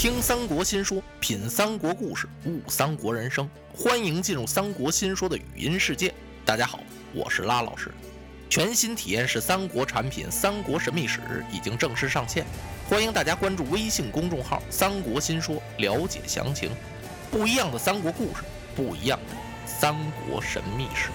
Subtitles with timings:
[0.00, 3.46] 听三国新说，品三国故事，悟三国人生。
[3.74, 6.10] 欢迎进入三国新说的语音世界。
[6.42, 6.80] 大家好，
[7.12, 7.92] 我是拉老师。
[8.48, 11.18] 全新体验式三国产品《三国神秘史》
[11.54, 12.46] 已经正式上线，
[12.88, 16.70] 欢迎大家关注微信公众号“三国新说”了解详情。
[17.30, 18.42] 不一样的三国故事，
[18.74, 19.36] 不一样的
[19.66, 19.94] 三
[20.26, 21.10] 国神秘史。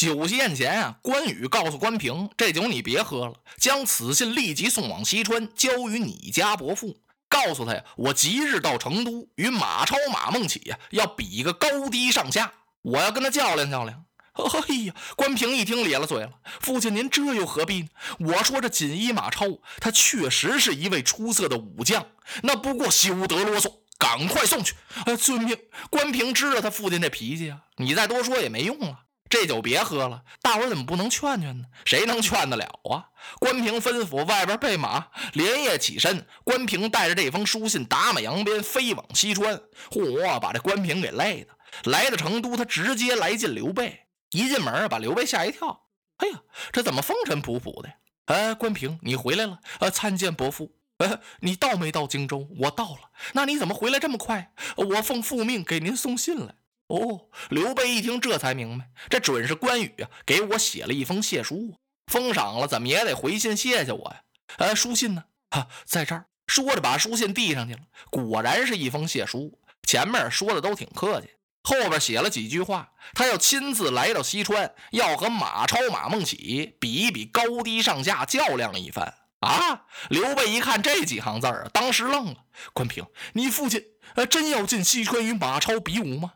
[0.00, 6.96] 酒席宴前啊，关羽告诉关平：“这酒你别喝了，将此信立即送往西川，交于你家伯父。
[7.28, 12.50] 告诉他呀，我即日到成都，与马超、马孟起呀要比个高低上下，
[12.80, 16.30] 我要跟他较量较量。”哎呀，关平一听咧了嘴了
[16.62, 17.88] ：“父亲，您这又何必呢？
[18.20, 19.44] 我说这锦衣马超，
[19.80, 22.06] 他确实是一位出色的武将，
[22.42, 25.58] 那不过休得啰嗦，赶快送去。”呃，遵命。
[25.90, 29.00] 关平知道他父亲这脾气啊，你再多说也没用了。
[29.30, 31.66] 这酒别喝了，大伙怎么不能劝劝呢？
[31.84, 33.08] 谁能劝得了啊？
[33.38, 36.26] 关平吩咐外边备马，连夜起身。
[36.42, 39.60] 关平带着这封书信打马扬鞭，飞往西川。
[39.90, 41.90] 嚯，把这关平给累的。
[41.90, 44.00] 来到成都，他直接来见刘备。
[44.30, 45.86] 一进门把刘备吓一跳。
[46.16, 46.40] 哎呀，
[46.72, 47.94] 这怎么风尘仆仆的呀？
[48.26, 49.60] 哎，关平，你回来了？
[49.78, 50.74] 呃，参见伯父。
[50.98, 52.48] 呃，你到没到荆州？
[52.58, 53.10] 我到了。
[53.34, 54.52] 那你怎么回来这么快？
[54.76, 56.56] 我奉父命给您送信来。
[56.90, 61.76] 哦，刘备一听，这才明白，这准是关羽啊，给我写了一封谢书，
[62.08, 64.22] 封赏了，怎么也得回信谢谢我呀？
[64.58, 65.22] 呃，书信呢？
[65.50, 66.26] 哈，在这儿。
[66.48, 67.80] 说着，把书信递上去了，
[68.10, 69.56] 果然是一封谢书。
[69.84, 71.28] 前面说的都挺客气，
[71.62, 79.14] 后边写了几句话，他要亲自来到西川，要和马超、马孟起比一比高低上下，较量一番。
[79.38, 79.86] 啊！
[80.10, 82.44] 刘备一看这几行字儿，当时愣了。
[82.74, 83.82] 关平，你父亲
[84.16, 86.32] 呃，真要进西川与马超比武吗？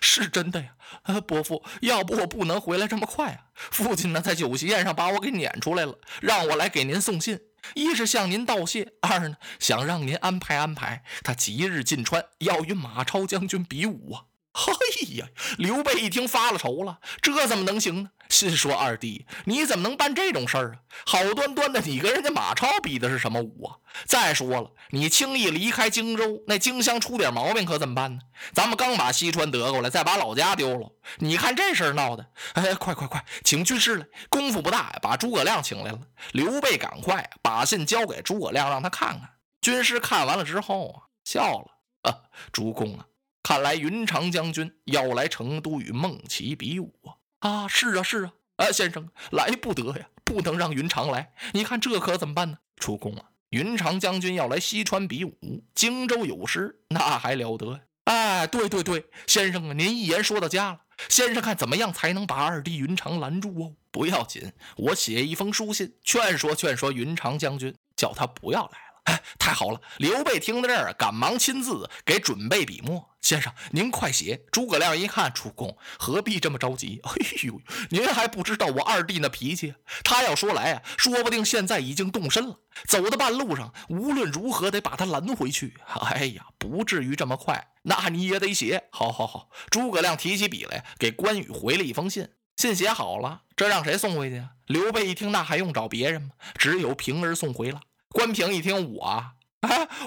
[0.00, 3.46] 是真的呀，伯父，要不我不能回来这么快啊。
[3.54, 7.40] 父亲呢，在酒席宴上把我给撵出来了，让我来给您送信，
[7.74, 14.29] 一是向您道谢，二呢想让您安排安排，他即日进川，要与马超将军比武啊。
[14.60, 15.26] 嘿 呀！
[15.56, 18.10] 刘备一听发了愁了，这怎么能行呢？
[18.28, 20.78] 心说二弟，你怎么能办这种事儿啊？
[21.06, 23.76] 好端端的，你跟人家马超比的是什么武啊？
[24.04, 28.20] 再说了，你轻易离开荆州，那荆襄出点毛病可怎么办呢？
[28.52, 32.26] 咱们刚把西川得过来，再把老家丢了，你看这事儿闹的！
[32.54, 34.06] 哎，快快快，请军师来！
[34.28, 35.98] 功夫不大，把诸葛亮请来了。
[36.32, 39.30] 刘备赶快把信交给诸葛亮，让他看看。
[39.60, 41.66] 军师看完了之后啊，笑了
[42.02, 42.14] 啊，
[42.52, 43.04] 主公啊，
[43.42, 47.16] 看来云长将军要来成都与孟起比武啊。
[47.40, 51.32] 啊，是啊，是啊，啊，先生来不得呀，不能让云长来。
[51.52, 52.58] 你看这可怎么办呢？
[52.76, 57.80] 主公啊，云长将军要来西川比武，荆州有失，那还了得呀？
[58.04, 60.80] 哎，对对对，先生啊，您一言说到家了。
[61.08, 63.72] 先生看怎么样才能把二弟云长拦住哦？
[63.90, 68.78] 不要紧，我写一封书信，劝说劝说云长将军，叫他不要来。
[69.04, 69.80] 哎，太好了！
[69.98, 73.10] 刘备听到这儿，赶忙亲自给准备笔墨。
[73.20, 74.44] 先生，您快写。
[74.50, 77.00] 诸葛亮一看，主公何必这么着急？
[77.04, 77.12] 哎
[77.44, 82.58] 呦，您还不知道我二弟那脾气，他要说来啊，说不定现在已经动身了。
[82.86, 85.74] 走到半路上，无论如何得把他拦回去。
[86.02, 88.84] 哎呀，不至于这么快，那你也得写。
[88.90, 89.50] 好，好，好。
[89.70, 92.28] 诸葛亮提起笔来，给关羽回了一封信。
[92.56, 94.50] 信写好了，这让谁送回去啊？
[94.66, 96.30] 刘备一听，那还用找别人吗？
[96.56, 97.80] 只有平儿送回了。
[98.20, 99.32] 关平一听，我啊，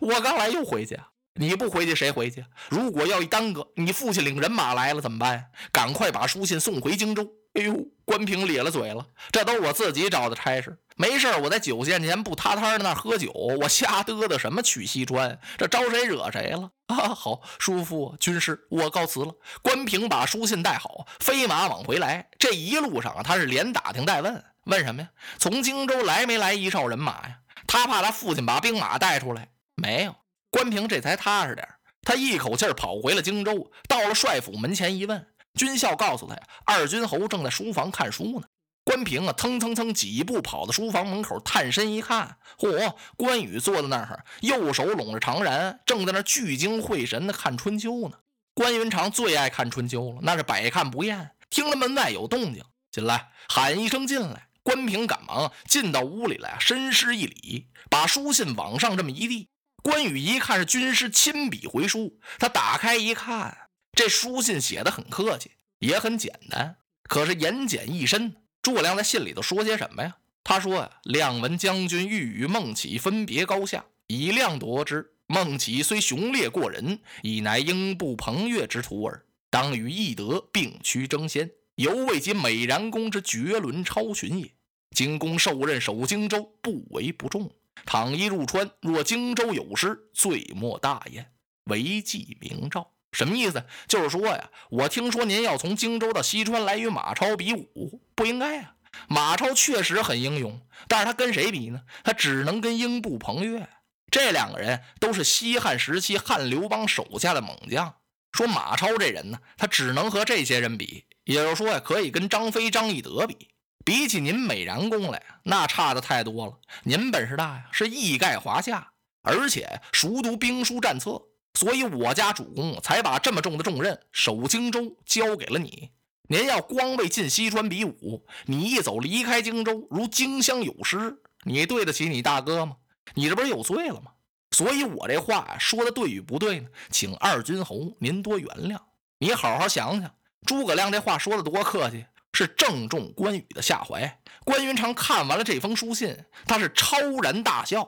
[0.00, 0.98] 我刚来又回去，
[1.34, 2.44] 你不回去谁回去？
[2.68, 5.52] 如果要一耽搁，你父亲领人马来了怎么办？
[5.70, 7.30] 赶快把书信送回荆州。
[7.54, 15.38] 哎呦，关平咧了嘴了，这都是我自己找的差事，没事我在酒宴前不塌摊的那喝酒，我瞎嘚嘚什么取西川？
[15.56, 16.68] 这招谁惹谁了？
[16.86, 19.32] 啊，好，叔父军师，我告辞了。
[19.62, 22.28] 关平把书信带好，飞马往回来。
[22.40, 25.08] 这一路上啊，他是连打听带问，问什么呀？
[25.38, 27.36] 从荆州来没来一哨人马呀？
[27.70, 30.16] 他怕他父亲把兵马带出来，没有。
[30.50, 31.68] 关平这才踏实点
[32.02, 38.48] 他一口气跑回了荆州，到了帅府门前一问，军校告诉他呀，二军侯正在书房看书呢。
[38.82, 48.16] 关平啊，腾腾腾几步跑到书房门口，探身一看，嚯，关羽坐在那儿，右手拢着长髯，正在那聚精会神的看春秋呢。
[48.52, 51.30] 关云长最爱看春秋了，那是百看不厌。
[51.50, 54.48] 听了门外有动静，进来，喊一声进来。
[54.62, 59.48] 关平赶忙进到屋里来，深施一礼，把书信往上这么一递。
[59.82, 68.36] 关羽一看是军师亲笔回书，他打开一看，这书信写的很客气，也很简单，可是言简意深。
[68.60, 70.16] 诸葛亮在信里头说些什么呀？
[70.44, 75.14] 他说呀：“亮闻将军欲与孟起分别高下，以亮夺之。
[75.26, 81.50] 孟起虽雄烈过人，亦乃英布彭越之徒耳，当与翼德并驱争先。”
[81.80, 84.52] 犹未及美髯公之绝伦超群也。
[84.94, 87.50] 今公受任守荆州，不为不重。
[87.86, 91.32] 倘一入川，若荆州有失，罪莫大焉。
[91.64, 93.64] 违纪明诏，什么意思？
[93.88, 98.74] 就是说呀，我听说您要从荆州到西川来与马超比武，不应该啊。
[99.08, 101.80] 马超确实很英勇，但是他跟谁比呢？
[102.04, 103.66] 他只能跟英布、彭越。
[104.10, 107.94] 这两个人都是西汉时期汉刘邦手下的猛将。
[108.32, 113.46] 说马超这人呢，他只能和这些人比，也就是说呀，可以跟张飞、张翼德比。
[113.84, 116.58] 比起您美髯公来，那差的太多了。
[116.82, 118.90] 您本事大呀，是一盖华夏，
[119.22, 121.22] 而且熟读兵书战策，
[121.54, 125.90] 所以我家主公才把这么重的重任守荆州交给了你。
[126.28, 132.76] 您要光为进西川比武，你一走离开荆州，如荆襄有失，你对得起你大哥吗？
[133.14, 134.10] 你这不是有罪了吗？
[134.50, 136.68] 所以我这话说的对与不对呢？
[136.90, 138.80] 请二军侯您多原谅。
[139.20, 140.12] 你好好想想，
[140.46, 144.18] 诸葛亮这话说的多客气，是正中关羽的下怀。
[144.44, 146.16] 关云长看完了这封书信，
[146.46, 147.84] 他是超然大笑，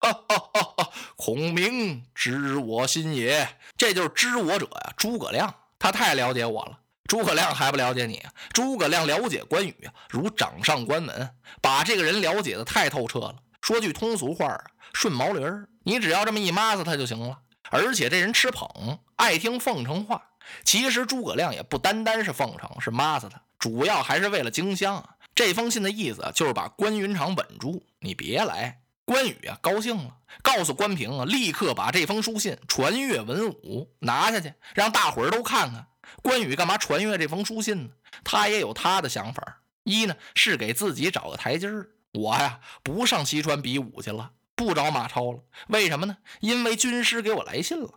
[0.00, 0.90] 哈哈哈哈！
[1.16, 6.78] 孔明知我心也，这就是知我者呀，诸葛亮，他太了解我了。
[7.04, 8.22] 诸葛亮还不了解你？
[8.52, 9.74] 诸葛亮了解关羽，
[10.08, 11.30] 如掌上关门，
[11.60, 13.36] 把这个人了解的太透彻了。
[13.60, 14.58] 说句通俗话，
[14.92, 17.38] 顺毛驴儿，你只要这么一抹子他就行了。
[17.70, 20.22] 而且这人吃捧，爱听奉承话。
[20.64, 25.04] 其实诸葛亮也不单单是奉承，是骂死他，主要还是为了荆襄。
[25.34, 28.80] 这封信的意思就是把关云长稳住，你别来。
[29.04, 35.86] 关羽啊，高兴了，告诉关平啊，立刻把这封书信传阅文武，拿下去，让大伙儿都看看。
[36.22, 37.90] 关羽干嘛传阅这封书信呢？
[38.22, 39.60] 他也有他的想法。
[39.82, 45.40] 一呢是给自己找个台阶儿，我呀不上西川比武去了，不找马超了。
[45.68, 46.16] 为什么呢？
[46.40, 47.90] 因为军师给我来信了。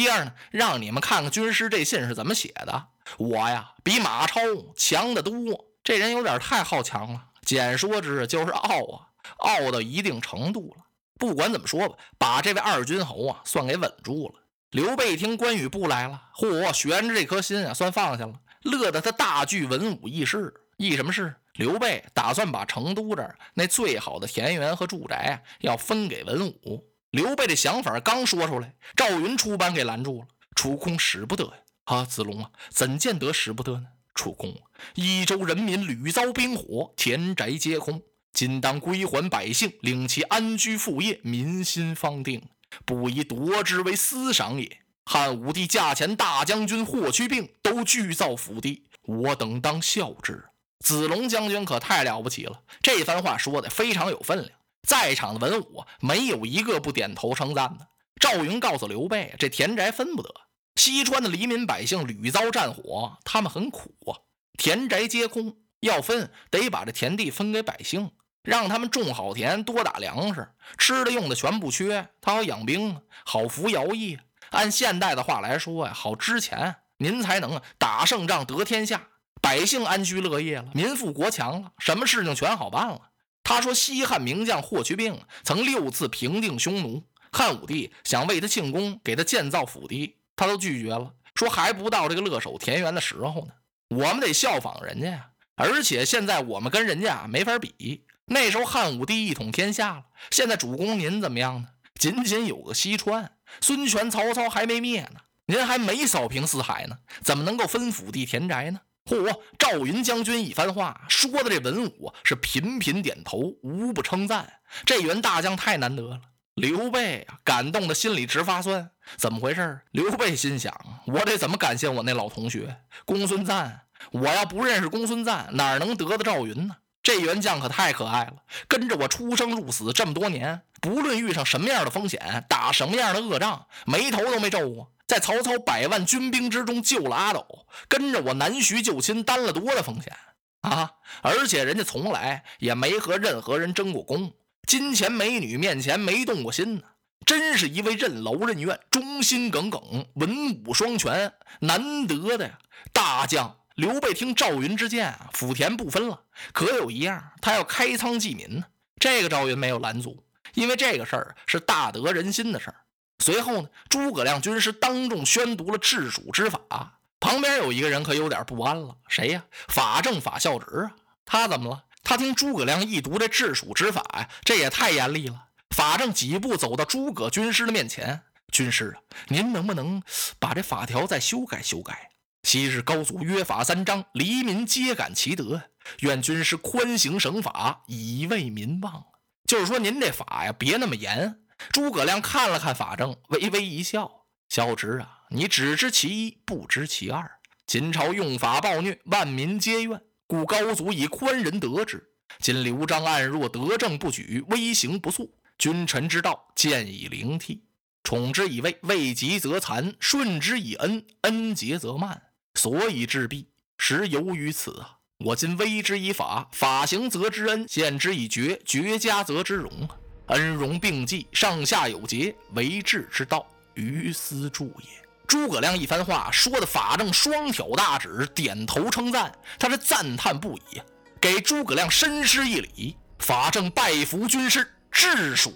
[0.00, 2.86] 第二呢，让你们看看军师这信是怎么写的。
[3.18, 4.40] 我呀比马超
[4.74, 7.26] 强得多，这人有点太好强了。
[7.42, 10.86] 简说之就是傲啊，傲到一定程度了。
[11.18, 14.36] 不管怎么说吧，把这位二军侯啊算给稳住了。
[14.70, 18.32] 刘备一听关羽不来了，嚯，悬着这颗心啊，算放下了，
[18.62, 20.54] 乐得他大聚文武议事。
[20.78, 21.34] 议什么事？
[21.56, 26.86] 刘备打算把成都这儿那最好的田园和住宅啊，要分给文武。
[27.10, 30.28] 刘备的想法刚说出来，赵云出班给拦住了。
[30.54, 31.52] 楚空使不得呀！
[31.84, 33.86] 啊，子龙啊，怎见得使不得呢？
[34.14, 34.54] 楚空，
[34.94, 38.02] 益州人民屡遭兵火，田宅皆空，
[38.32, 42.42] 今当归还百姓，令其安居副业，民心方定。
[42.84, 44.78] 不以夺之为私赏也。
[45.04, 50.44] 汉武帝驾前大将军霍去病都具造府邸，我等当效之。
[50.78, 54.52] 子龙将军可太了不起了，这番话说的非常有分量，
[54.86, 57.86] 在场的文武没有一个不点头称赞的。
[58.20, 60.34] 赵云告诉刘备，这田宅分不得。
[60.76, 64.16] 西川的黎民百姓屡遭战火，他们很苦啊，
[64.58, 68.10] 田宅皆空，要分得把这田地分给百姓。
[68.42, 70.48] 让他们种好田，多打粮食，
[70.78, 72.08] 吃的用的全不缺。
[72.22, 74.18] 他好养兵，好服徭役。
[74.50, 79.08] 按现代的话来说呀，好支钱，您才能啊打胜仗得天下，
[79.42, 83.09] 百姓安居乐业了，民富国强了，什么事情全好办了。
[83.50, 87.02] 他说，西汉名将霍去病曾六次平定匈奴，
[87.32, 93.52] 汉武帝想为他庆功，给他建造府邸，他都拒绝了，说还不到这个乐守田园的时候呢。
[93.88, 98.04] 我们得效仿人家呀，而且现在我们跟人家没法比。
[98.26, 101.70] 那时候汉武帝一统天下了，现在主公您怎么样呢？
[101.96, 108.80] 仅仅有个西川，孙权、曹操还没灭呢，您还没扫平四海呢，怎么能够分府地田宅呢？
[109.06, 109.40] 嚯！
[109.58, 114.60] 赵云将军一番话说的，这文武是频频点头，无不称赞。
[114.84, 116.20] 这员大将太难得了。
[116.54, 118.90] 刘备啊，感动的心里直发酸。
[119.16, 119.80] 怎么回事？
[119.92, 120.72] 刘备心想：
[121.06, 123.80] 我得怎么感谢我那老同学公孙瓒？
[124.12, 126.76] 我要不认识公孙瓒，哪能得到赵云呢？
[127.02, 128.34] 这员将可太可爱了，
[128.68, 134.92] 跟着我出生入死这么多年，不论遇上什么样的风险，打什么样的恶仗，眉头都没皱过。
[135.10, 140.16] 在曹操百万军兵之中救了阿斗，跟着我南徐救亲，担了多大风险
[140.60, 140.88] 啊！
[141.20, 144.32] 而且人家从来也没和任何人争过功，
[144.68, 146.82] 金钱美女面前没动过心呢，
[147.26, 152.56] 真是一位任劳任怨、忠心耿耿、文武双全、难得的呀
[152.92, 153.56] 大将。
[153.74, 158.64] 刘备听赵云之见福，田不分了，可有一样，他要开仓济民呢。
[159.00, 160.22] 这个赵云没有拦阻，
[160.54, 162.76] 因为这个事儿是大得人心的事儿。
[163.20, 169.44] 随后呢，诸葛亮军师当众宣读了治蜀之法，旁边有一个人可有点不安了，谁呀？
[169.68, 170.92] 法正法孝直啊，
[171.24, 171.84] 他怎么了？
[172.02, 175.44] 他听诸葛亮一读这治蜀之法呀，这也太严厉了。
[175.76, 178.98] 法正几步走到诸葛军师的面前，军师啊，
[179.28, 180.02] 您能不能
[180.38, 182.10] 把这法条再修改修改？
[182.42, 185.60] 昔日高祖约法三章，黎民皆感其德。
[186.00, 189.04] 愿军师宽刑省法，以慰民望。
[189.46, 191.38] 就是说，您这法呀，别那么严。
[191.72, 197.30] 诸葛亮看了看法正，微微一笑：“小侄啊，你只知其一，不知其二。
[197.66, 202.10] 秦朝用法暴虐，万民皆怨，故高祖以宽仁得之。
[202.38, 207.64] 今刘璋暗若得政不举，威刑不肃，君臣之道渐已灵替。
[208.02, 212.22] 宠之以位，位极则残；顺之以恩，恩节则慢。
[212.54, 214.96] 所以治弊，实由于此啊！
[215.26, 219.88] 我今威之以法，法行则之恩；限之以绝，绝加则之容。
[220.30, 224.88] 恩荣并济，上下有节，为治之道，于斯助也。
[225.26, 230.82] 诸葛亮一番话说的，法正双挑大指，点头称赞，他是赞叹不已，
[231.20, 232.96] 给诸葛亮深施一礼。
[233.18, 235.52] 法正拜服军师，治蜀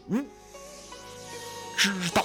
[1.77, 2.25] 之道。